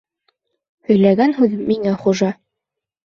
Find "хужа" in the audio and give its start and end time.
2.07-2.33